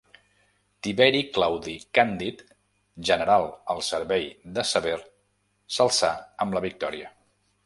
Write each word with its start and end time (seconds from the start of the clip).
Tiberi 0.85 1.19
Claudi 1.35 1.75
Càndid, 1.97 2.41
general 3.11 3.47
al 3.75 3.85
servei 3.91 4.27
de 4.57 4.67
Sever, 4.71 4.99
s'alçà 5.77 6.15
amb 6.47 6.59
la 6.61 6.69
victòria. 6.71 7.17